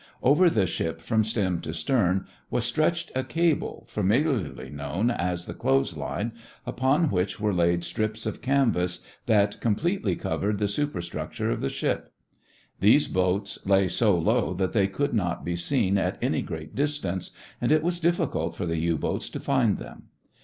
Over 0.23 0.49
the 0.49 0.65
ship 0.65 0.99
from 0.99 1.23
stem 1.23 1.61
to 1.61 1.75
stern 1.75 2.25
was 2.49 2.63
stretched, 2.65 3.11
a 3.13 3.23
cable, 3.23 3.85
familiarly 3.87 4.71
known 4.71 5.11
as 5.11 5.47
a 5.47 5.53
"clothes 5.53 5.95
line," 5.95 6.31
upon 6.65 7.11
which 7.11 7.39
were 7.39 7.53
laid 7.53 7.83
strips 7.83 8.25
of 8.25 8.41
canvas 8.41 9.01
that 9.27 9.61
completely 9.61 10.15
covered 10.15 10.57
the 10.57 10.67
superstructure 10.67 11.51
of 11.51 11.61
the 11.61 11.69
ship. 11.69 12.11
These 12.79 13.07
boats 13.07 13.63
lay 13.63 13.87
so 13.87 14.17
low 14.17 14.55
that 14.55 14.73
they 14.73 14.87
could 14.87 15.13
not 15.13 15.45
be 15.45 15.55
seen 15.55 15.99
at 15.99 16.17
any 16.19 16.41
great 16.41 16.73
distance, 16.73 17.29
and 17.61 17.71
it 17.71 17.83
was 17.83 17.99
difficult 17.99 18.55
for 18.55 18.65
the 18.65 18.79
U 18.79 18.97
boats 18.97 19.29
to 19.29 19.39
find 19.39 19.77
them. 19.77 20.05